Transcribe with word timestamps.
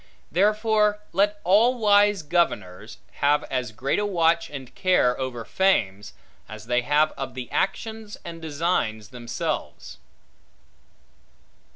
Therefore 0.31 0.99
let 1.13 1.39
all 1.43 1.77
wise 1.77 2.23
governors 2.23 2.97
have 3.21 3.43
as 3.51 3.71
great 3.71 3.99
a 3.99 4.05
watch 4.07 4.49
and 4.49 4.73
care 4.73 5.15
over 5.19 5.45
fames, 5.45 6.13
as 6.49 6.65
they 6.65 6.81
have 6.81 7.11
of 7.11 7.35
the 7.35 7.51
actions 7.51 8.17
and 8.25 8.41
designs 8.41 9.09
themselves. 9.09 9.97